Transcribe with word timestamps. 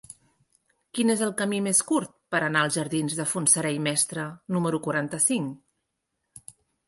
Quin 0.99 1.13
és 1.13 1.19
el 1.25 1.33
camí 1.41 1.59
més 1.65 1.81
curt 1.89 2.15
per 2.35 2.39
anar 2.47 2.63
als 2.67 2.79
jardins 2.79 3.17
de 3.21 3.27
Fontserè 3.35 3.73
i 3.77 3.83
Mestre 3.89 4.25
número 4.57 4.79
quaranta-cinc? 4.87 6.53